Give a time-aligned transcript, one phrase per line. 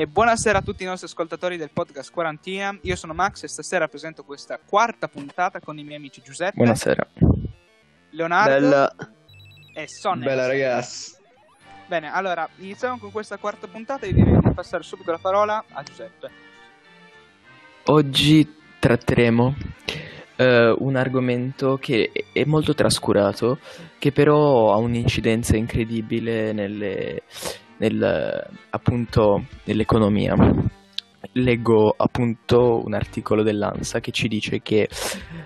[0.00, 2.74] E buonasera a tutti i nostri ascoltatori del podcast Quarantina.
[2.84, 6.56] Io sono Max e stasera presento questa quarta puntata con i miei amici Giuseppe.
[6.56, 7.06] Buonasera.
[8.08, 8.50] Leonardo.
[8.50, 8.96] Bella.
[9.74, 10.24] E Sonny.
[10.24, 11.16] Bella ragazzi.
[11.86, 15.82] Bene, allora iniziamo con questa quarta puntata e direi di passare subito la parola a
[15.82, 16.30] Giuseppe.
[17.84, 19.54] Oggi tratteremo
[20.38, 20.44] uh,
[20.78, 23.58] un argomento che è molto trascurato,
[23.98, 27.24] che però ha un'incidenza incredibile nelle,
[27.80, 30.36] nel, appunto, nell'economia.
[31.32, 34.88] Leggo appunto un articolo dell'ANSA che ci dice che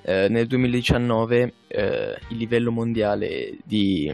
[0.03, 4.11] eh, nel 2019 eh, il livello mondiale di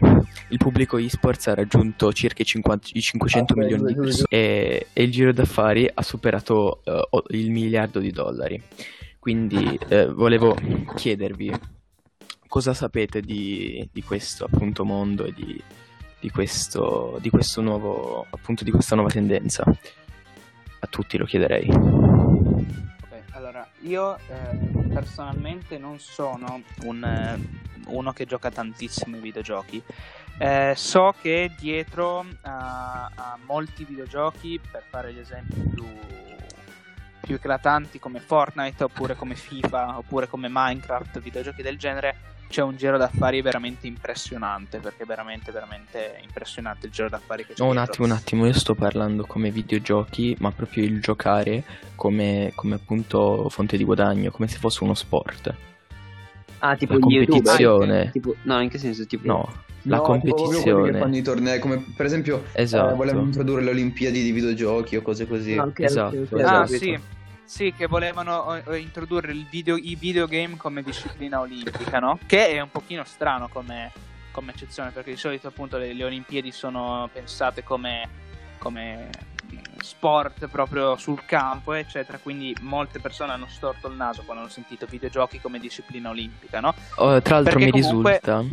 [0.49, 4.87] il pubblico esports ha raggiunto circa i, 50, i 500 okay, milioni di persone e,
[4.91, 8.61] e, il giro d'affari ha superato uh, il miliardo di dollari.
[9.19, 10.57] Quindi eh, volevo
[10.95, 11.53] chiedervi
[12.47, 15.63] cosa sapete di, di questo appunto mondo e di,
[16.21, 19.63] di, questo, di questo nuovo appunto di questa nuova tendenza.
[19.63, 21.67] A tutti lo chiederei.
[21.69, 24.57] Ok, allora io eh,
[24.93, 27.39] personalmente non sono un, eh,
[27.87, 29.83] uno che gioca tantissimo ai videogiochi.
[30.37, 35.85] Eh, so che dietro a, a molti videogiochi, per fare gli esempi più
[37.21, 42.17] più eclatanti come Fortnite oppure come FIFA oppure come Minecraft, videogiochi del genere,
[42.51, 47.53] c'è un giro d'affari veramente impressionante perché è veramente veramente impressionante il giro d'affari che
[47.53, 47.63] c'è.
[47.63, 51.63] No, un attimo, un attimo, io sto parlando come videogiochi, ma proprio il giocare
[51.95, 55.55] come, come appunto fonte di guadagno, come se fosse uno sport.
[56.59, 58.01] Ah, tipo la competizione.
[58.01, 59.07] Ah, tipo, no, in che senso?
[59.07, 59.25] Tipo...
[59.25, 59.49] No,
[59.83, 60.99] la no, competizione.
[60.99, 62.91] fanno i tornei, come per esempio esatto.
[62.91, 65.57] eh, volevano introdurre le Olimpiadi di videogiochi o cose così.
[65.57, 66.19] Ah, okay, esatto.
[66.19, 66.43] Okay, okay.
[66.43, 66.99] Ah, sì.
[67.51, 72.17] Sì, che volevano eh, introdurre video, i videogame come disciplina olimpica, no?
[72.25, 73.91] Che è un pochino strano come,
[74.31, 78.07] come eccezione, perché di solito appunto le, le Olimpiadi sono pensate come,
[78.57, 79.09] come
[79.79, 82.19] sport proprio sul campo, eccetera.
[82.19, 86.73] Quindi molte persone hanno storto il naso quando hanno sentito videogiochi come disciplina olimpica, no?
[86.95, 88.21] Oh, tra l'altro Perché mi comunque...
[88.23, 88.45] risulta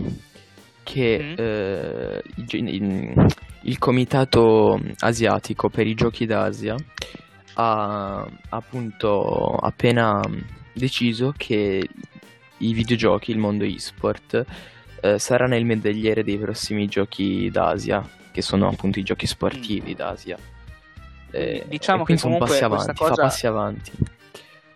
[0.83, 1.35] che mm.
[1.39, 6.75] eh, il, il, comitato asiatico per i giochi d'Asia
[7.61, 10.21] ha appunto appena
[10.73, 11.89] deciso che
[12.59, 14.45] i videogiochi, il mondo e-sport,
[15.01, 19.97] eh, sarà nel medagliere dei prossimi giochi d'Asia, che sono appunto i giochi sportivi mm.
[19.97, 20.39] d'Asia.
[21.31, 23.15] Eh, diciamo che sono passi avanti, cosa...
[23.15, 23.93] fa passi avanti.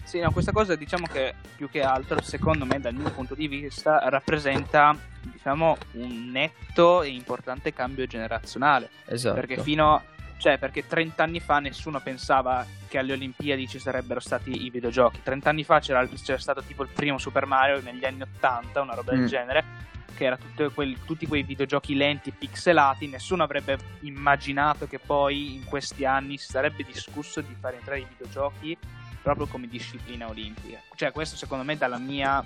[0.02, 3.46] Sì, no, questa cosa diciamo che più che altro, secondo me, dal mio punto di
[3.46, 8.90] vista, rappresenta diciamo un netto e importante cambio generazionale.
[9.06, 9.36] Esatto.
[9.36, 10.02] Perché fino
[10.42, 15.20] cioè, perché 30 anni fa nessuno pensava che alle Olimpiadi ci sarebbero stati i videogiochi.
[15.22, 18.94] 30 anni fa c'era, c'era stato tipo il primo Super Mario negli anni 80, una
[18.94, 19.18] roba mm.
[19.18, 19.64] del genere,
[20.16, 20.38] che era
[20.74, 23.06] quel, tutti quei videogiochi lenti, pixelati.
[23.06, 28.06] Nessuno avrebbe immaginato che poi in questi anni si sarebbe discusso di fare entrare i
[28.08, 28.76] videogiochi
[29.22, 30.80] proprio come disciplina olimpica.
[30.96, 32.44] Cioè, questo secondo me dalla mia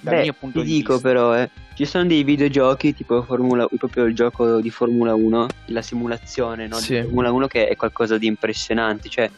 [0.00, 1.08] dal Beh, mio punto ti di dico vista.
[1.08, 5.82] però, eh, ci sono dei videogiochi tipo Formula, proprio il gioco di Formula 1, la
[5.82, 6.94] simulazione no, sì.
[6.94, 9.30] di Formula 1 che è qualcosa di impressionante, cioè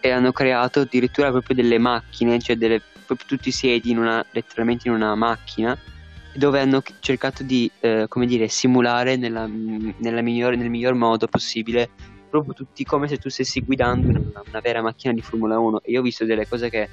[0.00, 4.88] e hanno creato addirittura proprio delle macchine, cioè delle, proprio tutti siedi in una, letteralmente
[4.88, 5.78] in una macchina
[6.34, 11.88] dove hanno cercato di eh, come dire simulare nella, nella migliore, nel miglior modo possibile
[12.28, 15.90] proprio tutti come se tu stessi guidando una, una vera macchina di Formula 1 e
[15.92, 16.88] io ho visto delle cose che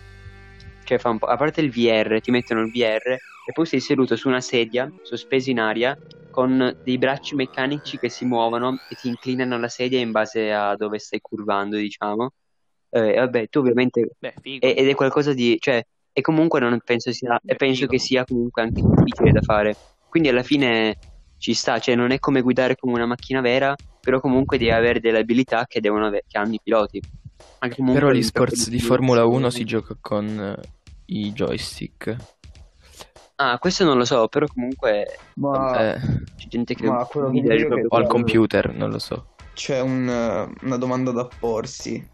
[0.94, 3.10] cioè fa un po', a parte il VR, ti mettono il VR
[3.46, 5.98] e poi sei seduto su una sedia, sospeso in aria,
[6.30, 10.76] con dei bracci meccanici che si muovono e ti inclinano la sedia in base a
[10.76, 12.32] dove stai curvando, diciamo.
[12.90, 14.10] Eh, vabbè, tu ovviamente...
[14.20, 15.58] Beh, ed è qualcosa di...
[15.60, 17.40] cioè, e comunque non penso sia...
[17.42, 19.76] Beh, penso che sia comunque anche difficile da fare.
[20.10, 20.98] Quindi alla fine
[21.38, 25.00] ci sta, cioè non è come guidare come una macchina vera, però comunque devi avere
[25.00, 27.02] delle abilità che, devono avere, che hanno i piloti.
[27.60, 32.16] Però gli sport di Formula 1 si gioca con eh, i joystick.
[33.36, 35.96] Ah, questo non lo so, però comunque ma...
[35.96, 36.00] eh,
[36.36, 39.34] c'è gente che ma quello che o al computer, non lo so.
[39.54, 40.08] C'è un,
[40.62, 42.10] una domanda da porsi.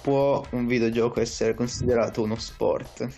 [0.00, 3.08] Può un videogioco essere considerato uno sport?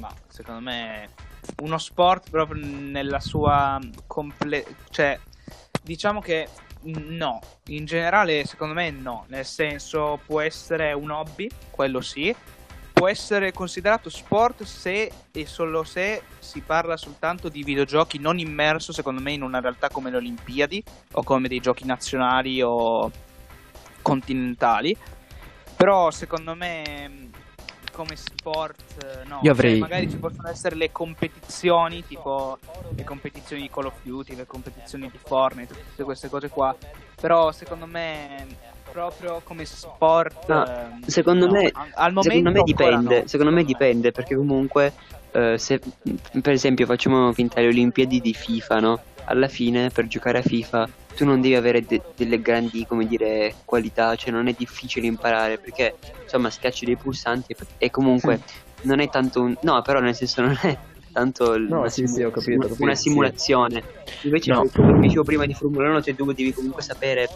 [0.00, 1.08] Ma secondo me
[1.62, 4.64] uno sport proprio nella sua comple...
[4.90, 5.18] cioè
[5.82, 6.48] diciamo che
[6.82, 12.34] no, in generale secondo me no, nel senso può essere un hobby, quello sì,
[13.02, 18.92] può essere considerato sport se e solo se si parla soltanto di videogiochi non immerso
[18.92, 20.84] secondo me in una realtà come le Olimpiadi
[21.14, 23.10] o come dei giochi nazionali o
[24.02, 24.96] continentali
[25.74, 27.30] però secondo me
[27.90, 29.40] come sport, eh, no.
[29.42, 32.58] Io avrei- Cioè, magari ci possono essere le competizioni, tipo
[32.94, 36.74] le competizioni di Call of Duty, le competizioni di Fortnite, tutte queste cose qua.
[37.20, 38.46] Però secondo me,
[38.92, 40.46] proprio come sport.
[40.48, 44.36] No, ehm, secondo no, me- al- momento secondo me dipende, no, secondo me dipende perché
[44.36, 44.92] comunque
[45.32, 45.80] eh, se
[46.42, 49.00] per esempio facciamo finta le Olimpiadi di FIFA, no?
[49.24, 53.54] Alla fine per giocare a FIFA tu non devi avere de- delle grandi, come dire,
[53.64, 58.40] qualità, cioè non è difficile imparare perché insomma schiacci dei pulsanti e, e comunque
[58.82, 60.76] non è tanto un no, però nel senso non è
[61.12, 63.02] tanto No, una, sì, sì, ho capito, ho capito, una sì.
[63.02, 63.82] simulazione.
[64.22, 64.66] Invece No.
[64.74, 67.28] come dicevo prima di Formula 1, cioè tu devi comunque sapere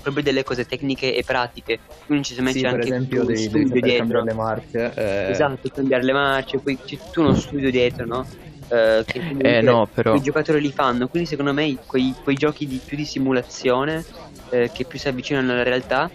[0.00, 1.80] proprio delle cose tecniche e pratiche.
[2.04, 3.94] Quindi ci si mette Sì, per anche esempio un devi, devi studio saper dietro.
[3.94, 4.92] cambiare le marce.
[4.94, 8.28] eh, Esatto, cambiare le marce, poi c'è tutto uno studio dietro, no?
[8.66, 12.66] Eh, che Eh, no, però- i giocatori li fanno, quindi secondo me quei, quei giochi
[12.66, 14.06] di, più di simulazione
[14.48, 16.12] eh, che più si avvicinano alla realtà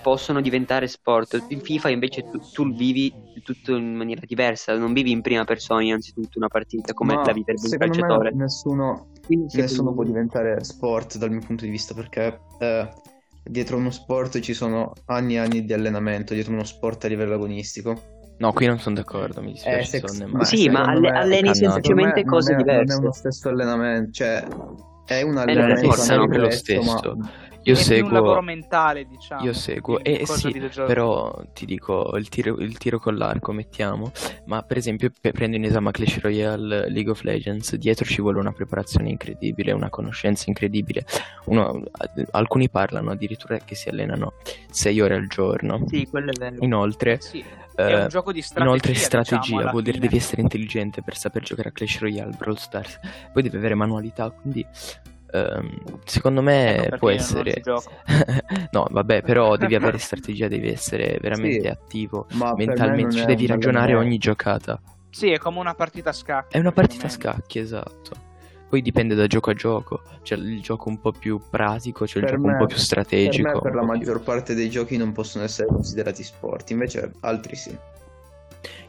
[0.00, 1.44] possono diventare sport.
[1.48, 5.44] In FIFA invece tu, tu il vivi tutto in maniera diversa, non vivi in prima
[5.44, 8.36] persona innanzitutto una partita come ma la vita del secondo calciatore.
[8.40, 12.88] nessuno, Quindi nessuno me- può diventare sport dal mio punto di vista perché eh,
[13.44, 17.34] dietro uno sport ci sono anni e anni di allenamento, dietro uno sport a livello
[17.34, 18.16] agonistico.
[18.38, 19.80] No, qui non sono d'accordo, mi dispiace.
[19.80, 22.94] Eh, sex- Sonne, ma Sì, ma alle- alleni semplicemente me cose non è, Non diverse.
[22.94, 24.46] è uno stesso allenamento, cioè
[25.16, 27.16] è un allenamento forza, anche non è lo questo, ma- stesso.
[27.62, 29.44] Io è più un lavoro seguo, mentale, diciamo.
[29.44, 34.10] io seguo, e cosa sì, però ti dico il tiro, il tiro con l'arco, mettiamo,
[34.46, 38.38] ma per esempio pe- prendo in esame Clash Royale, League of Legends, dietro ci vuole
[38.38, 41.04] una preparazione incredibile, una conoscenza incredibile.
[41.46, 41.82] Uno-
[42.30, 44.34] alcuni parlano addirittura che si allenano
[44.70, 45.82] 6 ore al giorno.
[45.88, 46.56] Sì, quello è vero.
[46.60, 47.44] Inoltre, Sì,
[47.78, 48.66] è eh, un gioco di strategia.
[48.66, 50.08] Inoltre diciamo, strategia alla vuol dire fine.
[50.08, 52.98] devi essere intelligente per saper giocare a Clash Royale, Brawl Stars.
[53.32, 54.66] Poi devi avere manualità, quindi
[55.30, 57.62] ehm, secondo me Ecco può essere.
[58.72, 62.26] No, vabbè, però devi avere strategia, devi essere veramente Sì, attivo
[62.56, 64.80] mentalmente, non ci è devi un ragionare ogni giocata.
[65.10, 66.56] Sì, è come una partita a scacchi.
[66.56, 68.26] È una partita a scacchi, esatto.
[68.68, 70.02] Poi dipende da gioco a gioco.
[70.22, 72.76] C'è il gioco un po' più pratico, c'è il Per gioco me- un po' più
[72.76, 73.42] strategico.
[73.48, 76.70] Per me, per la po' più- maggior parte dei giochi non possono essere considerati sport,
[76.70, 77.76] invece altri sì.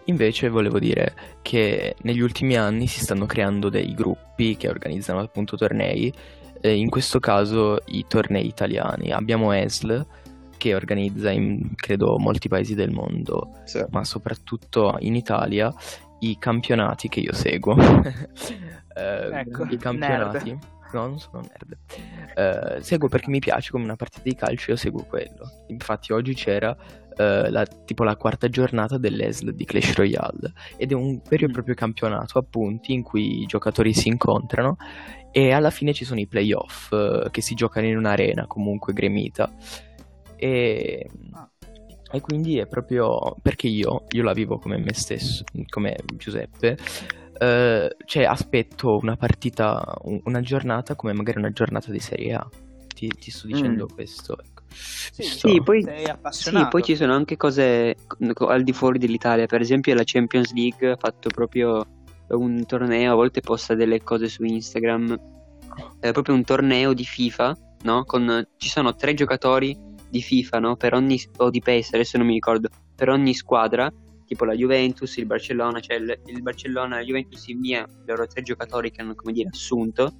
[0.06, 5.56] Invece volevo dire che negli ultimi anni si stanno creando dei gruppi che organizzano appunto
[5.56, 6.12] tornei,
[6.62, 9.12] eh, in questo caso i tornei italiani.
[9.12, 10.06] Abbiamo ESL
[10.58, 13.86] che organizza in credo molti paesi del mondo, Sì.
[13.92, 15.72] ma soprattutto in Italia
[16.22, 17.76] i campionati che io seguo.
[19.00, 20.58] Eh, Ecco, I campionati.
[20.92, 21.78] No, non sono nerd.
[22.36, 25.66] Eh, seguo perché mi piace come una partita di calcio, io seguo quello.
[25.68, 26.76] Infatti oggi c'era
[27.16, 31.52] eh, la, tipo la quarta giornata dell'ESL di Clash Royale ed è un vero e
[31.52, 34.78] proprio campionato a punti in cui i giocatori si incontrano
[35.32, 39.52] e alla fine ci sono i playoff eh, che si giocano in un'arena comunque gremita
[40.36, 41.48] e, Ah.
[42.12, 46.78] e quindi è proprio perché io, io la vivo come me stesso, come Giuseppe
[47.40, 52.48] eh, cioè aspetto una partita, un- una giornata come magari una giornata di Serie A.
[52.94, 53.94] Ti, ti sto dicendo Mm.
[53.96, 54.38] questo.
[54.38, 54.64] Ecco.
[54.72, 55.84] Sì, Sì, poi,
[56.30, 57.96] sì, poi ci sono anche cose
[58.34, 61.86] co- al di fuori dell'Italia, per esempio la Champions League ha fatto proprio
[62.30, 65.18] un torneo, a volte posta delle cose su Instagram,
[66.00, 68.04] è proprio un torneo di FIFA, no?
[68.04, 69.76] Con, ci sono tre giocatori
[70.10, 70.76] di FIFA, no?
[70.76, 73.92] Per ogni, o di PES, adesso non mi ricordo, per ogni squadra,
[74.30, 78.28] tipo la Juventus, il Barcellona, cioè il, il Barcellona e la Juventus invia i loro
[78.28, 80.14] tre giocatori che hanno, come dire, assunto,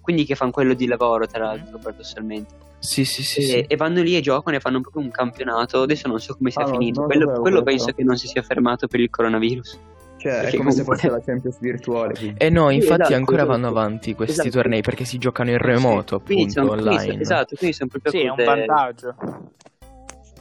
[0.00, 2.54] quindi che fanno quello di lavoro, tra l'altro, paradossalmente.
[2.78, 3.40] Sì, sì, sì.
[3.40, 3.58] e, sì.
[3.66, 5.82] e vanno lì e giocano e fanno proprio un campionato.
[5.82, 7.00] Adesso non so come sia Ah, no, finito.
[7.00, 9.78] non quello quello penso che non si sia fermato per il coronavirus.
[10.18, 12.14] Cioè, è Perché come se comunque- fosse la Champions virtuale.
[12.14, 12.34] quindi.
[12.38, 13.52] Eh no, Sì, infatti esatto, ancora esatto.
[13.52, 14.50] vanno avanti questi Esatto.
[14.50, 17.10] tornei perché si giocano in remoto, Quindi appunto, sono- quindi online.
[17.10, 19.14] sono- esatto, quindi sono proprio Sì, è un vantaggio.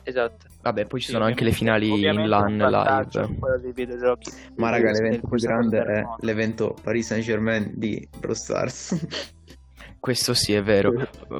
[0.07, 0.45] Esatto.
[0.61, 3.35] Vabbè, poi ci Sì, sono anche le finali in LAN live.
[3.37, 4.31] quello dei videogiochi.
[4.55, 8.95] Ma raga, l'evento più grande è l'evento Paris Saint Germain di Brawl Stars.
[9.99, 10.93] Questo sì, è vero.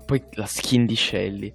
[0.06, 1.54] Poi la skin di Shelly.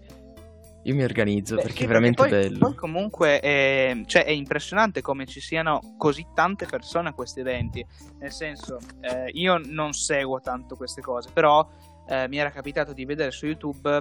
[0.84, 2.58] Io mi organizzo Beh, perché è veramente poi, bello.
[2.58, 7.84] Poi comunque è, cioè, è impressionante come ci siano così tante persone a questi eventi.
[8.20, 11.68] Nel senso, eh, io non seguo tanto queste cose, però
[12.08, 13.98] eh, mi era capitato di vedere su YouTube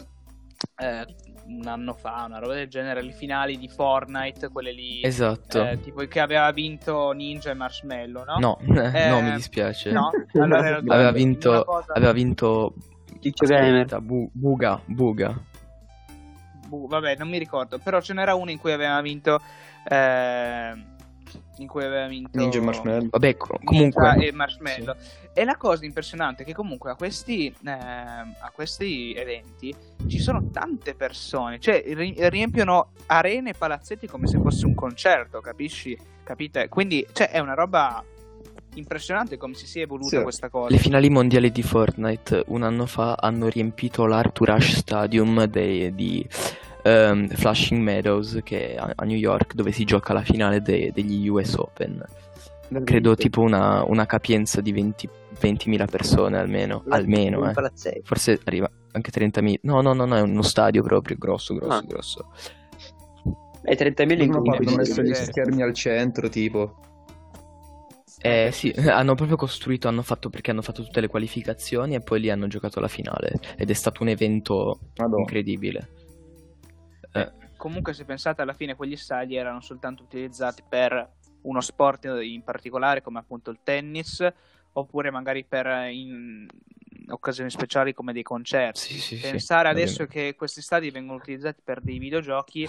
[0.78, 1.06] eh,
[1.48, 5.66] un anno fa, una roba del genere, le finali di Fortnite, quelle lì, Esatto.
[5.68, 8.38] eh, tipo che aveva vinto Ninja e Marshmallow, no?
[8.40, 8.60] No,
[8.94, 9.92] Eh, no, mi dispiace.
[9.92, 10.10] No?
[10.34, 12.74] Allora era Aveva vinto, cosa- aveva vinto
[13.24, 15.36] aspetta, Bu- Buga, Buga.
[16.68, 19.42] Bu- vabbè, non mi ricordo, però ce n'era uno in cui aveva vinto
[19.90, 20.74] eh,
[21.58, 23.10] in cui aveva vinto Ninja e Marshmallow.
[23.10, 24.10] Vabbè, co- comunque...
[24.12, 24.96] Ninja e Marshmallow.
[25.34, 29.74] E la cosa impressionante è che comunque a questi, eh, a questi eventi
[30.08, 35.40] ci sono tante persone, cioè ri- riempiono arene e palazzetti come se fosse un concerto,
[35.42, 35.98] capisci?
[36.24, 36.68] Capite?
[36.70, 38.04] Quindi cioè, è una roba
[38.76, 40.24] impressionante come si sia evoluta Sì.
[40.24, 40.70] questa cosa.
[40.74, 46.26] Le finali mondiali di Fortnite un anno fa hanno riempito l'Arthur Ashe Stadium dei- di
[46.84, 50.92] ehm, Flushing Meadows, che è a, a New York, dove si gioca la finale de-
[50.94, 52.04] degli US Open.
[52.86, 55.10] Credo tipo una, una capienza di 20
[55.42, 57.54] 20.000 persone almeno, almeno, eh.
[58.04, 59.56] Forse arriva anche 30.000.
[59.64, 61.82] No, no, no, no, è uno stadio proprio grosso, grosso, Ah.
[61.82, 62.28] grosso.
[63.64, 66.76] E 30.000 in fatto- hanno messo gli schermi al centro, tipo.
[68.22, 72.20] Eh sì, hanno proprio costruito, hanno fatto perché hanno fatto tutte le qualificazioni e poi
[72.20, 75.22] lì hanno giocato la finale ed è stato un evento Madonna.
[75.22, 75.90] incredibile.
[77.62, 81.10] Eh, Comunque se pensate alla fine quegli stadi erano soltanto utilizzati per
[81.44, 84.26] uno sport in particolare come appunto il tennis
[84.74, 86.46] oppure magari per eh,
[87.10, 88.80] occasioni speciali come dei concerti.
[88.80, 90.30] sì, sì, sì, Pensare adesso ovviamente.
[90.32, 92.68] che questi stadi vengono utilizzati per dei videogiochi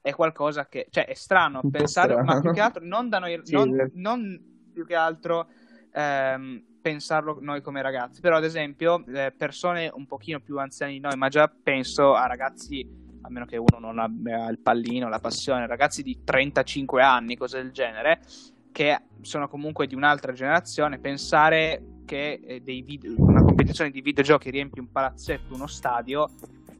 [0.00, 2.40] è qualcosa che, cioè, è strano po' pensare, ma strano.
[2.40, 3.90] più che altro non da noi, Sì, non, esatto.
[3.94, 4.40] non
[4.72, 5.48] più che altro
[5.92, 11.00] ehm, pensarlo noi come ragazzi, però ad esempio eh, persone un pochino più anziane di
[11.00, 12.86] noi, ma già penso a ragazzi,
[13.28, 17.62] a meno che uno non abbia il pallino, la passione, ragazzi di 35 anni, cose
[17.62, 18.20] del genere,
[18.72, 24.50] che sono comunque di un'altra generazione, pensare che eh, dei video- una competizione di videogiochi
[24.50, 26.28] riempie un palazzetto, uno stadio,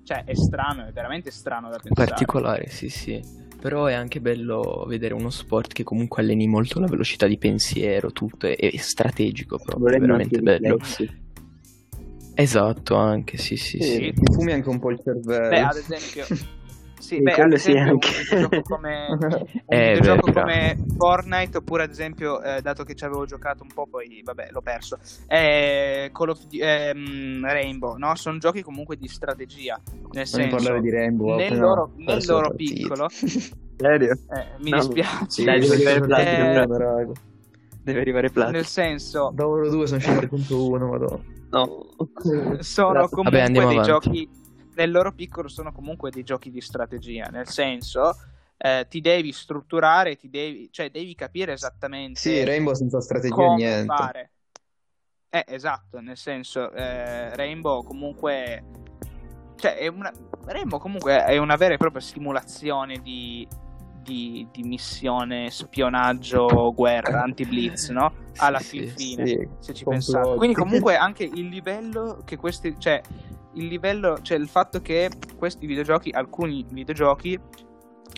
[0.04, 2.08] cioè è strano, è veramente strano da pensare.
[2.08, 3.46] particolare, sì, sì.
[3.60, 8.12] Però è anche bello vedere uno sport che comunque alleni molto la velocità di pensiero,
[8.12, 10.76] tutto, è, è strategico proprio, è veramente bello.
[10.76, 11.26] riflessi.
[12.40, 13.90] Esatto, anche, sì, sì, Sì.
[13.94, 14.12] sì.
[14.14, 15.48] Ti fumi anche un po' il cervello.
[15.48, 16.24] Beh, ad esempio,
[17.00, 18.08] sì, beh, ad quello sì, anche.
[18.10, 23.26] un videogioco come, un Eh, come Fortnite, oppure ad esempio, eh, dato che ci avevo
[23.26, 25.00] giocato un po', poi vabbè, l'ho perso.
[25.26, 28.14] eh, Call of ehm, Rainbow, no?
[28.14, 29.80] Sono giochi comunque di strategia.
[29.90, 31.34] Nel Non senso, parlare di Rainbow.
[31.34, 34.12] nel appena loro- nel loro piccolo, Serio?
[34.12, 35.24] eh, mi No, dispiace.
[35.26, 37.12] Sì, Dai, deve arrivare Platinum, Platinum.
[37.82, 38.56] Deve arrivare Platino.
[38.56, 41.36] nel senso, Da oro 2 sono 5.1, madonna.
[41.50, 41.86] No.
[42.60, 43.82] sono comunque Vabbè, dei avanti.
[43.82, 44.30] giochi
[44.74, 48.14] nel loro piccolo sono comunque dei giochi di strategia nel senso
[48.58, 53.54] eh, ti devi strutturare ti devi cioè devi capire esattamente Sì, Rainbow senza strategia come
[53.56, 53.86] niente.
[53.86, 54.30] fare
[55.30, 58.64] eh esatto nel senso eh, Rainbow comunque
[59.56, 60.12] cioè è una
[60.44, 63.46] Rainbow comunque è una vera e propria simulazione di
[64.08, 68.10] di, di missione spionaggio guerra anti-blitz no?
[68.36, 70.12] alla Sì, fin fine Sì, se ci complotti.
[70.12, 70.36] pensate.
[70.36, 73.02] Quindi comunque anche il livello che questi, cioè
[73.54, 77.38] il livello, cioè il fatto che questi videogiochi, alcuni videogiochi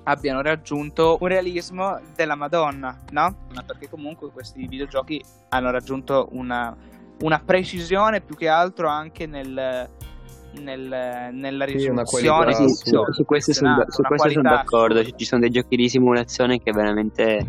[0.04, 3.46] abbiano raggiunto un realismo della Madonna, no?
[3.52, 6.74] Ma perché comunque questi videogiochi hanno raggiunto una,
[7.22, 9.90] una precisione più che altro anche nel,
[10.52, 12.54] nel- nella Sì, risoluzione.
[12.54, 15.02] Sì, su, su questo sono, su questo sono d'accordo.
[15.04, 17.46] Ci sono dei giochi di simulazione che veramente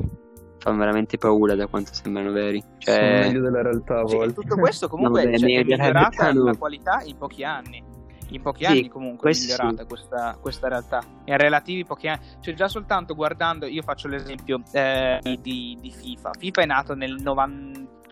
[0.59, 2.63] fanno veramente paura da quanto sembrano veri.
[2.77, 4.33] Sono Cioè, meglio della realtà a Sì, volte.
[4.33, 6.43] tutto questo comunque vabbè, cioè, è della migliorata no.
[6.43, 7.83] la qualità in pochi anni.
[8.29, 9.47] In pochi Sì, anni comunque è sì.
[9.47, 11.01] migliorata questa, questa realtà.
[11.25, 12.21] In relativi pochi anni.
[12.39, 16.31] Cioè già soltanto guardando, io faccio l'esempio eh, di, di FIFA.
[16.37, 17.19] FIFA è nato nel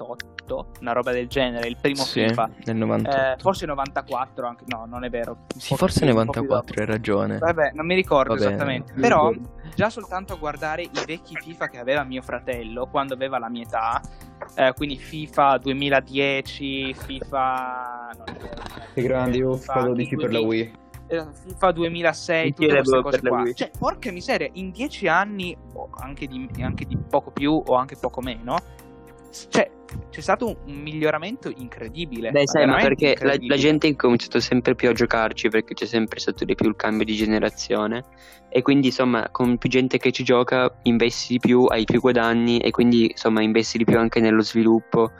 [0.05, 2.49] 98, una roba del genere, il primo Sì, FIFA.
[2.65, 3.17] nel 98.
[3.17, 5.45] Eh, forse 94 anche, no non è vero.
[5.57, 7.37] Sì, forse più- un po' più 94, hai ragione.
[7.37, 8.49] Vabbè, non mi ricordo Va bene.
[8.51, 8.93] esattamente.
[8.93, 9.31] Mi Però
[9.75, 13.63] già soltanto a guardare i vecchi FIFA che aveva mio fratello quando aveva la mia
[13.63, 14.01] età,
[14.55, 18.09] eh, quindi FIFA 2010, FIFA.
[18.17, 18.61] non è vero,
[18.93, 20.77] Che grandi, FIFA FIFA 12 per la 2000, Wii.
[21.07, 23.53] eh, FIFA 2006, Anch'io tutte queste cose qua.
[23.53, 27.95] Cioè, porca miseria, in dieci anni, o anche di, anche di poco più o anche
[27.99, 28.57] poco meno,
[29.49, 29.69] cioè,
[30.09, 32.31] c'è stato un, miglioramento incredibile.
[32.31, 35.85] Beh, sai, ma perché la, la gente ha incominciato sempre più a giocarci perché c'è
[35.85, 38.03] sempre stato di più il cambio di generazione
[38.49, 42.59] e quindi insomma con più gente che ci gioca investi di più, hai più guadagni
[42.59, 45.11] e quindi insomma investi di più anche nello sviluppo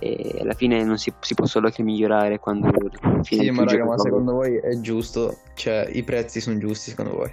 [0.00, 3.64] e alla fine non si, si può solo che migliorare quando alla fine Sì, ma
[3.64, 5.38] raga, ma con- secondo voi è giusto?
[5.54, 7.32] Cioè, i prezzi sono giusti secondo voi?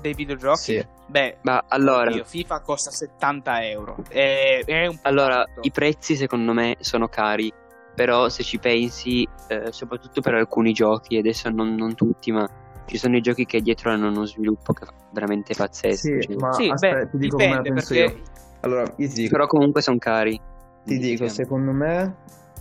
[0.00, 0.58] Dei videogiochi?
[0.58, 0.86] Sì.
[1.06, 3.96] Beh, Ma allora, oddio, FIFA costa 70 euro.
[4.08, 7.52] È, è allora i prezzi secondo me sono cari
[7.94, 12.48] però se ci pensi eh, soprattutto per alcuni giochi adesso non, non tutti ma
[12.84, 16.36] ci sono i giochi che dietro hanno uno sviluppo che è veramente pazzesco Sì, cioè.
[16.36, 18.22] ma Sì, aspetta, beh, ti dico come la dipende penso perché io.
[18.60, 20.40] Allora, io ti dico, però comunque sono cari
[20.84, 21.30] ti dico, Diciamo.
[21.30, 22.16] secondo me,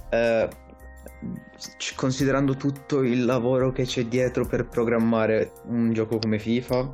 [0.09, 0.49] eh,
[1.95, 6.93] considerando tutto il lavoro che c'è dietro per programmare un gioco come FIFA,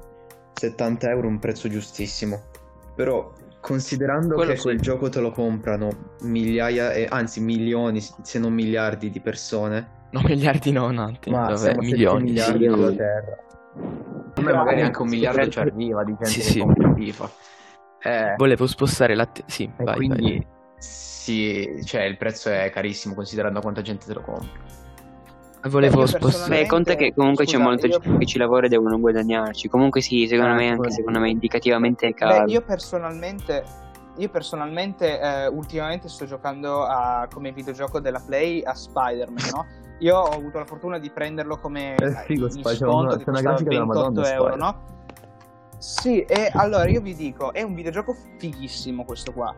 [0.70, 2.42] 70 euro un prezzo giustissimo.
[2.96, 4.84] Però considerando Quello che quel sì.
[4.84, 5.90] gioco te lo comprano
[6.22, 11.76] migliaia, e, anzi milioni, se non miliardi di persone, No, miliardi no, no, ma vabbè,
[11.78, 12.24] milioni.
[12.26, 12.70] miliardi sì.
[12.70, 13.38] sulla Terra.
[14.36, 16.60] A me magari anche un miliardo ci arriva di gente Sì, che sì.
[16.60, 17.32] compra FIFA.
[18.04, 19.28] Eh, Volevo spostare la...
[19.46, 20.48] Sì, e vai, quindi vai.
[20.78, 24.50] sì, cioè il prezzo è carissimo considerando quanta gente te lo compra.
[25.70, 26.62] Volevo io spostare...
[26.62, 29.70] Beh, conta che comunque c'è scusa, molta io- gente che ci lavora e devono guadagnarci.
[29.70, 32.44] Comunque sì, secondo Eh, me anche quello- secondo me indicativamente è caro.
[32.44, 33.64] Beh, io personalmente,
[34.18, 39.66] io personalmente eh, ultimamente sto giocando a, come videogioco della Play a Spider-Man, no?
[40.00, 43.16] Io ho avuto la fortuna di prenderlo come È figo, in c'è sconto una- una
[43.24, 44.82] costava grafica della 28 Madonna, euro, no?
[45.78, 49.54] Sì, e allora io vi dico, è un videogioco fighissimo questo qua.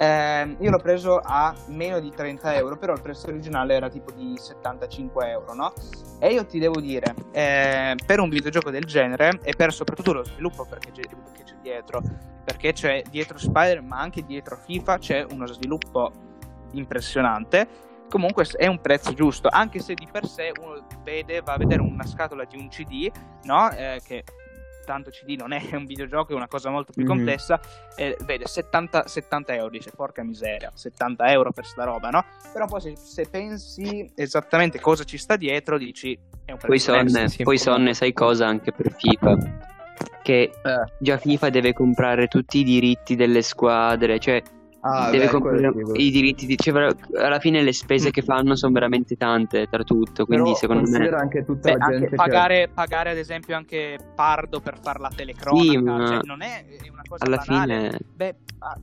[0.00, 4.12] Eh, io l'ho preso a meno di 30 euro, però il prezzo originale era tipo
[4.12, 5.72] di 75 euro, no?
[6.20, 10.24] E io ti devo dire, eh, per un videogioco del genere e per soprattutto lo
[10.24, 12.00] sviluppo perché c'è, che c'è dietro,
[12.44, 16.12] perché c'è dietro Spider, ma anche dietro FIFA c'è uno sviluppo
[16.72, 17.86] impressionante.
[18.08, 21.82] Comunque è un prezzo giusto, anche se di per sé uno vede, va a vedere
[21.82, 23.10] una scatola di un CD,
[23.42, 23.70] no?
[23.72, 24.22] Eh, che
[24.88, 27.08] tanto CD non è un videogioco, è una cosa molto più Mhm.
[27.08, 27.60] complessa,
[27.94, 32.24] e vede 70, 70 euro, dice porca miseria, 70 euro per sta roba, no?
[32.54, 36.92] Però poi se, se pensi esattamente cosa ci sta dietro, dici è un Poi prezzo
[36.94, 39.36] sonne, poi sonne, sai cosa anche per FIFA?
[40.22, 40.92] Che Eh.
[40.98, 44.42] già FIFA deve comprare tutti i diritti delle squadre, cioè
[44.90, 48.72] Ah, deve beh, comprare i diritti di, cioè, alla fine le spese che fanno sono
[48.72, 52.68] veramente tante tra tutto, quindi Però secondo me anche tutta Beh, la anche gente pagare,
[52.72, 56.88] pagare ad esempio anche Pardo per fare la telecronaca, Sì, ma cioè, non è, è
[56.88, 57.74] una cosa alla banale.
[57.90, 58.78] fine Beh, ah,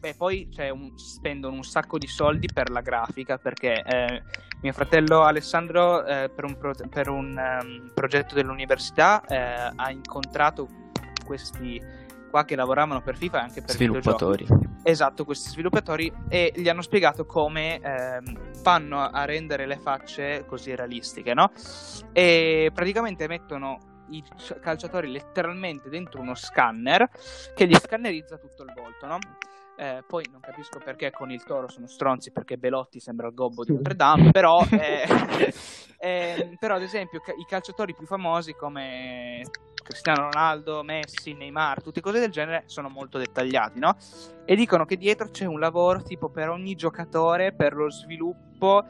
[0.00, 4.22] beh, poi cioè, un- spendono un sacco di soldi per la grafica perché eh,
[4.62, 10.66] mio fratello Alessandro eh, per un, pro- per un, ehm, progetto dell'università eh, ha incontrato
[11.26, 11.80] questi
[12.30, 14.46] qua che lavoravano per FIFA e anche per Sviluppatori.
[14.82, 20.74] Esatto, questi sviluppatori e gli hanno spiegato come ehm, fanno a rendere le facce così
[20.74, 21.52] realistiche, no?
[22.12, 24.24] E praticamente mettono i
[24.60, 27.08] calciatori letteralmente dentro uno scanner
[27.54, 29.18] che gli scannerizza tutto il volto, no?
[29.76, 33.64] Eh, poi non capisco perché con il toro sono stronzi perché Belotti sembra il gobbo
[33.64, 35.06] di Notre Dame, però, eh,
[35.98, 39.42] eh, però ad esempio ca- i calciatori più famosi come
[39.82, 43.96] Cristiano Ronaldo, Messi, Neymar, tutte cose del genere sono molto dettagliati, no?
[44.44, 48.84] E dicono che dietro c'è un lavoro tipo per ogni giocatore, per lo sviluppo,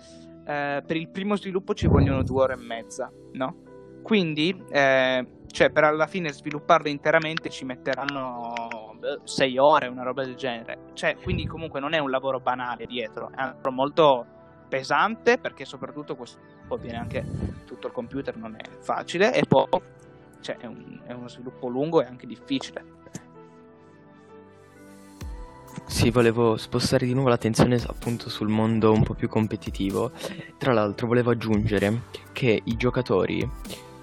[0.44, 3.62] eh, per il primo sviluppo ci vogliono due ore e mezza, no?
[4.02, 8.79] Quindi, eh, cioè, per alla fine svilupparlo interamente ci metteranno
[9.24, 10.90] sei ore, una roba del genere.
[10.94, 14.26] Cioè, quindi comunque non è un lavoro banale dietro, è un lavoro molto
[14.68, 16.38] pesante perché soprattutto questo
[16.78, 17.24] viene anche
[17.66, 19.66] tutto il computer non è facile e poi
[20.40, 22.98] cioè, è, un- è uno sviluppo lungo e anche difficile.
[25.86, 30.12] Sì, volevo spostare di nuovo l'attenzione appunto sul mondo un po' più competitivo.
[30.56, 33.48] Tra l'altro volevo aggiungere che i giocatori,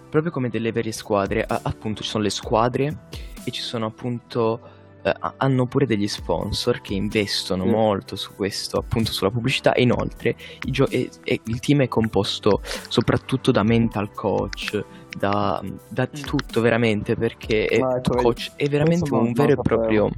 [0.09, 3.07] proprio come delle vere squadre, appunto ci sono le squadre
[3.43, 4.59] e ci sono appunto
[5.07, 7.69] eh, ha- hanno pure degli sponsor che investono Sì.
[7.69, 11.87] molto su questo, appunto sulla pubblicità e inoltre i gio- e- e il team è
[11.87, 14.83] composto soprattutto da mental coach,
[15.17, 16.21] da, da Mm.
[16.21, 20.09] tutto veramente perché è, ecco, coach è veramente un vero e proprio...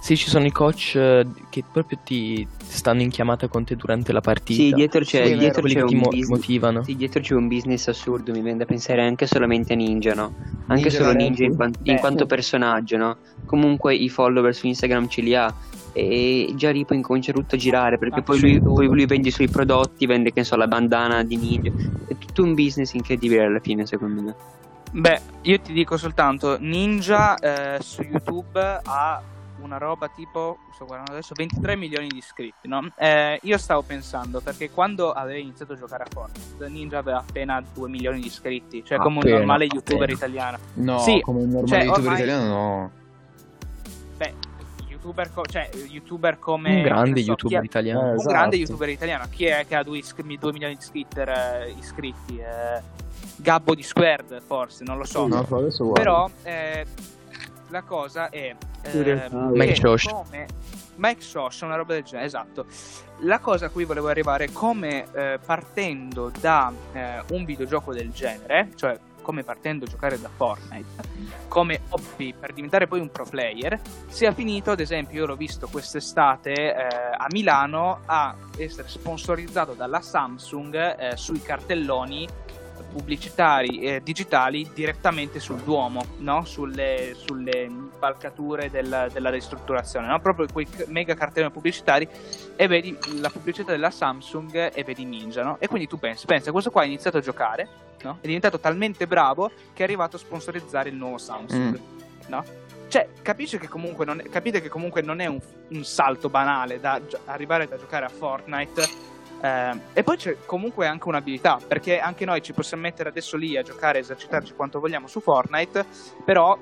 [0.00, 4.12] Sì, ci sono i coach eh, che proprio ti stanno in chiamata con te durante
[4.12, 4.62] la partita.
[4.62, 6.82] sì, dietro c'è, Sì, dietro c'è che ti mo- business, motivano.
[6.84, 10.34] sì, dietro c'è un business assurdo, mi viene da pensare anche solamente a Ninja, no?
[10.68, 13.16] Anche solo Ninja in, quan- in Beh, quanto personaggio, no?
[13.46, 15.52] Comunque i follower su Instagram ce li ha
[15.92, 19.28] e già lì poi incomincia tutto a girare perché Ah, poi lui, poi lui vende
[19.28, 21.72] i suoi prodotti, vende che ne so la bandana di Ninja.
[22.06, 24.34] È tutto un business incredibile alla fine secondo me.
[24.90, 29.22] Beh, io ti dico soltanto, Ninja eh, su YouTube ha
[29.60, 32.88] una roba tipo, sto guardando adesso, 23 milioni di iscritti, no?
[32.96, 37.62] Eh, io stavo pensando, perché quando avevo iniziato a giocare a Fortnite, Ninja aveva appena
[37.74, 40.16] 2 milioni di iscritti, cioè come un Appena, normale youtuber appena.
[40.16, 40.58] italiano.
[40.74, 42.90] No, Sì, come un normale cioè, youtuber ormai- italiano no.
[44.16, 44.34] Beh,
[44.88, 46.74] youtuber, co- cioè, youtuber come...
[46.76, 48.00] un grande so, youtuber è- italiano.
[48.00, 48.28] Eh, un esatto.
[48.32, 49.24] grande youtuber italiano.
[49.30, 50.00] Chi è che ha 2
[50.52, 52.38] milioni di Twitter, eh, iscritti?
[52.38, 52.96] Eh,
[53.36, 55.26] Gabbo di Squared, forse, non lo so.
[55.28, 56.00] No, adesso guarda.
[56.02, 56.84] Però eh,
[57.68, 60.06] la cosa è eh, Mike Shosh.
[60.06, 60.46] come
[60.98, 62.66] Mike Shosh, una roba del genere, esatto.
[63.20, 68.10] La cosa a cui volevo arrivare è come eh, partendo da eh, un videogioco del
[68.10, 70.86] genere, cioè come partendo a giocare da Fortnite,
[71.48, 75.68] come hobby per diventare poi un pro player, sia finito, ad esempio, io l'ho visto
[75.70, 82.26] quest'estate eh, a Milano a essere sponsorizzato dalla Samsung eh, sui cartelloni
[82.82, 86.44] pubblicitari eh, digitali direttamente sul Duomo, no?
[86.44, 90.20] sulle, sulle impalcature del- della ristrutturazione, no?
[90.20, 92.08] proprio quei mega cartelloni pubblicitari
[92.56, 95.42] e vedi la pubblicità della Samsung e vedi Ninja.
[95.42, 95.56] No?
[95.60, 97.68] E quindi tu pensi, pensa, questo qua ha iniziato a giocare,
[98.02, 98.18] no?
[98.20, 101.80] è diventato talmente bravo che è arrivato a sponsorizzare il nuovo Samsung.
[102.28, 102.44] No?
[102.88, 105.38] Cioè, capisci che comunque non è, capite che comunque non è un,
[105.68, 109.16] un salto banale da gio- arrivare da giocare a Fortnite.
[109.40, 113.56] Eh, e poi c'è comunque anche un'abilità, perché anche noi ci possiamo mettere adesso lì
[113.56, 115.84] a giocare, esercitarci quanto vogliamo su Fortnite,
[116.24, 116.58] però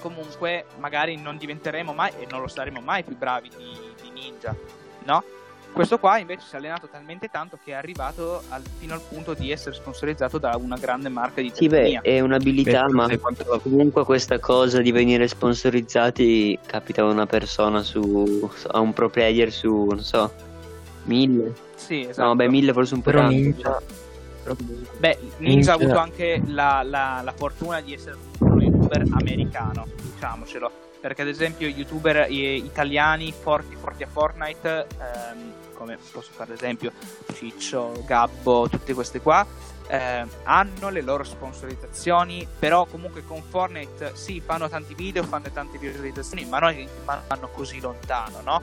[0.00, 4.54] comunque magari non diventeremo mai e non lo saremo mai più bravi di, di ninja,
[5.04, 5.22] no?
[5.72, 9.32] Questo qua invece si è allenato talmente tanto che è arrivato al- fino al punto
[9.32, 14.04] di essere sponsorizzato da una grande marca di Sì, beh, è un'abilità, Beh, ma comunque
[14.04, 19.86] questa cosa di venire sponsorizzati capita a una persona su a un pro player su,
[19.86, 20.30] non so,
[21.04, 21.52] mille.
[21.74, 22.28] Sì, esatto.
[22.28, 23.28] No, beh, mille forse un po' Però.
[23.28, 23.80] Ninja
[24.98, 30.70] Beh, Ninja ha avuto anche la, la- la fortuna di essere uno youtuber americano, diciamocelo.
[31.00, 36.92] Perché ad esempio youtuber italiani forti, forti a Fortnite, ehm, come posso fare ad esempio
[37.34, 39.44] Ciccio, Gabbo, tutte queste qua,
[39.88, 45.76] eh, hanno le loro sponsorizzazioni, però comunque con Fortnite sì, fanno tanti video, fanno tante
[45.78, 48.62] visualizzazioni, ma non ma vanno così lontano, no?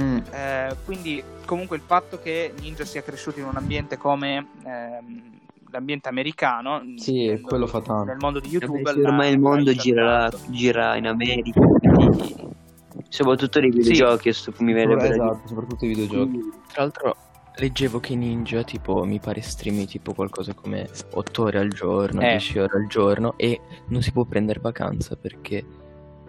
[0.00, 0.18] Mm.
[0.32, 5.30] Eh, quindi comunque il fatto che Ninja sia cresciuto in un ambiente come ehm,
[5.70, 8.04] l'ambiente americano Sì, nel- quello fa tanto.
[8.04, 12.50] nel mondo di Vabbè, YouTube sì, ormai il mondo gira, gira in America, quindi-
[13.08, 15.08] soprattutto nei videogiochi, adesso mi da dire.
[15.10, 16.40] Esatto, soprattutto i videogiochi.
[16.72, 17.16] Tra l'altro
[17.56, 22.28] leggevo che Ninja tipo mi pare streami tipo qualcosa come 8 ore al giorno, Eh.
[22.30, 25.62] 10 ore al giorno e non si può prendere vacanza perché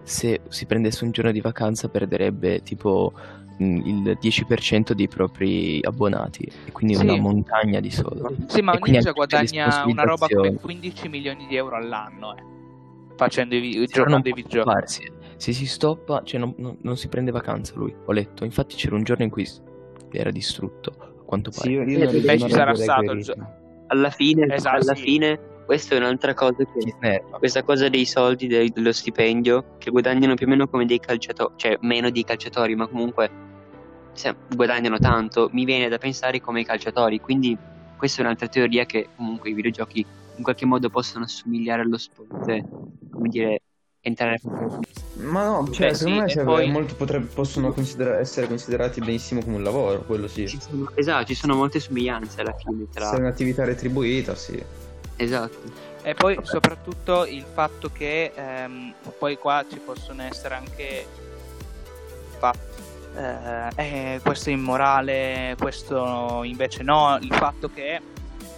[0.04, 3.14] se si prendesse un giorno di vacanza perderebbe tipo
[3.58, 7.04] mh, il 10% dei propri abbonati e quindi Sì.
[7.04, 8.46] una montagna di soldi.
[8.48, 10.60] Sì, ma E quindi Ninja guadagna una roba come sponsorizzazioni.
[10.60, 12.44] 15 milioni di euro all'anno eh,
[13.16, 15.12] facendo i vi- Sì, però non giocando i può videogiochi.
[15.38, 17.94] Se si stoppa, cioè non, non- non si prende vacanza lui.
[18.06, 19.48] Ho letto, infatti c'era un giorno in cui
[20.12, 21.68] era distrutto, a quanto pare.
[21.68, 23.16] Sì, io, io non beh, non ci sarà stato.
[23.88, 25.02] Alla fine, Esatto, alla sì.
[25.04, 30.36] fine, questa è un'altra cosa che questa cosa dei soldi del- dello stipendio che guadagnano
[30.36, 33.30] più o meno come dei calciatori, cioè meno dei calciatori, ma comunque
[34.14, 37.58] se guadagnano tanto, mi viene da pensare come i calciatori, quindi
[37.98, 42.46] questa è un'altra teoria che comunque i videogiochi in qualche modo possono assomigliare allo sport,
[43.12, 43.62] come dire,
[44.02, 44.40] entrare
[45.16, 49.42] Ma no, cioè, Beh, secondo sì, me poi- molto potre- possono considera- essere considerati benissimo
[49.42, 50.48] come un lavoro, quello sì.
[50.48, 54.62] ci sono, esatto, ci sono molte somiglianze alla fine tra Se è un'attività retribuita, sì.
[55.16, 55.92] Esatto.
[56.02, 61.08] E poi soprattutto il fatto che ehm, poi qua ci possono essere anche
[62.38, 62.54] fa-
[63.16, 68.02] eh, eh, questo è immorale, questo invece no, il fatto che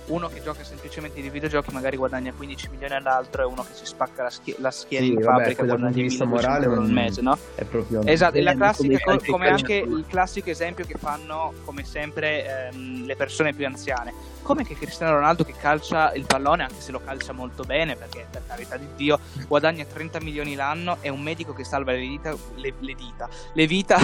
[0.07, 3.85] uno che gioca semplicemente di videogiochi magari guadagna 15 milioni all'altro e uno che si
[3.85, 6.65] spacca la, schie- la schiena Sì, in vabbè, fabbrica guadagna punto di vista 1200 morale
[6.65, 7.37] euro al mese, no?
[7.55, 8.01] È proprio...
[8.05, 13.05] Esatto, è la classica come come anche il classico esempio che fanno come sempre ehm,
[13.05, 14.13] le persone più anziane.
[14.41, 18.27] Come che Cristiano Ronaldo che calcia il pallone, anche se lo calcia molto bene, perché
[18.29, 22.35] per carità di Dio guadagna 30 milioni l'anno, è un medico che salva le dita,
[22.55, 23.97] le, le dita, le vita,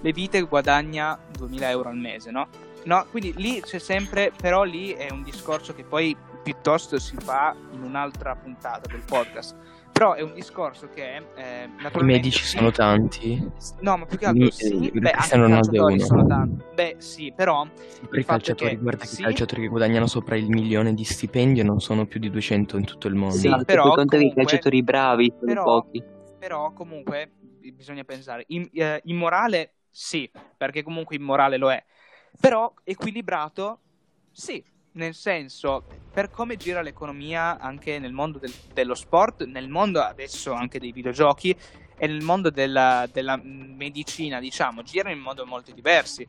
[0.00, 2.65] le vite guadagna 2000 euro al mese, no?
[2.86, 7.54] No, quindi lì c'è sempre, però lì è un discorso che poi piuttosto si fa
[7.72, 9.56] in un'altra puntata del podcast.
[9.90, 11.68] Però è un discorso che eh,
[11.98, 13.42] I medici sì, sono tanti,
[13.80, 16.64] No, ma più che altro Mi- sì, eh, beh, anche i è calciatori sono tanti.
[16.74, 17.66] Beh, sì, però
[18.08, 21.02] per i calciatori, che guarda che sì, i calciatori che guadagnano sopra il milione di
[21.02, 23.34] stipendio non sono più di 200 in tutto il mondo.
[23.36, 26.04] Sì, Esatto, però che i calciatori bravi sono però- pochi.
[26.38, 27.30] però comunque
[27.74, 31.82] bisogna pensare in- eh, immorale sì, perché comunque immorale lo è.
[32.38, 33.80] Però equilibrato
[34.30, 40.00] sì, nel senso per come gira l'economia anche nel mondo del- dello sport, nel mondo
[40.00, 41.56] adesso anche dei videogiochi
[41.98, 46.26] e nel mondo della, della medicina, diciamo, girano in modo molto diversi.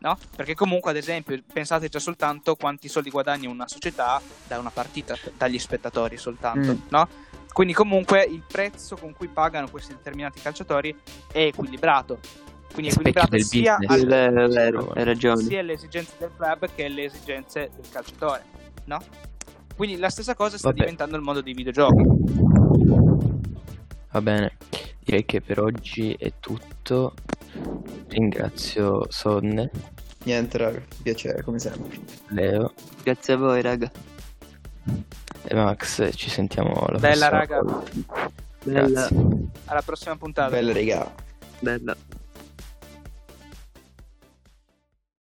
[0.00, 0.16] No?
[0.36, 5.16] Perché comunque, ad esempio, pensate già soltanto quanti soldi guadagna una società da una partita,
[5.36, 6.78] dagli spettatori soltanto, Mm.
[6.90, 7.08] no?
[7.52, 10.96] Quindi comunque il prezzo con cui pagano questi determinati calciatori
[11.32, 12.20] è equilibrato.
[12.72, 14.44] Quindi è Specchio equilibrato del sia, al- vero,
[14.94, 18.42] è vero, sia alle esigenze del club che alle esigenze del calciatore,
[18.84, 19.02] no?
[19.76, 20.80] Quindi la stessa cosa sta Vabbè.
[20.80, 22.02] diventando il mondo dei videogiochi.
[24.10, 24.56] Va bene,
[25.04, 27.14] direi che per oggi è tutto.
[28.08, 29.70] Ringrazio Sonne,
[30.24, 31.98] Niente, raga, piacere, come sempre.
[32.28, 33.90] Leo Grazie a voi, raga.
[35.44, 36.10] e Max.
[36.14, 38.30] Ci sentiamo la Bella prossima raga, volta.
[38.64, 39.16] Bella, Grazie.
[39.66, 40.50] alla prossima puntata.
[40.50, 41.12] Belle regà.
[41.60, 41.96] bella.